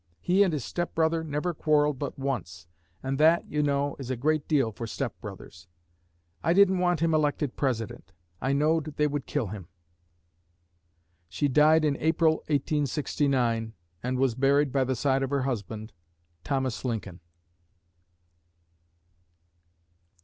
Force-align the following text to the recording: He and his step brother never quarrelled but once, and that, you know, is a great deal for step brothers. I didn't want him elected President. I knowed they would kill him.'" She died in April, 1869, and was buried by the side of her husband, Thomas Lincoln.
He 0.19 0.41
and 0.41 0.51
his 0.51 0.65
step 0.65 0.95
brother 0.95 1.23
never 1.23 1.53
quarrelled 1.53 1.99
but 1.99 2.17
once, 2.17 2.65
and 3.03 3.19
that, 3.19 3.47
you 3.47 3.61
know, 3.61 3.95
is 3.99 4.09
a 4.09 4.15
great 4.15 4.47
deal 4.47 4.71
for 4.71 4.87
step 4.87 5.13
brothers. 5.21 5.67
I 6.43 6.53
didn't 6.53 6.79
want 6.79 7.01
him 7.01 7.13
elected 7.13 7.55
President. 7.55 8.11
I 8.41 8.51
knowed 8.51 8.95
they 8.97 9.05
would 9.05 9.27
kill 9.27 9.49
him.'" 9.49 9.67
She 11.29 11.47
died 11.47 11.85
in 11.85 11.97
April, 11.97 12.37
1869, 12.47 13.73
and 14.01 14.17
was 14.17 14.33
buried 14.33 14.71
by 14.71 14.85
the 14.85 14.95
side 14.95 15.21
of 15.21 15.29
her 15.29 15.43
husband, 15.43 15.93
Thomas 16.43 16.83
Lincoln. 16.83 17.19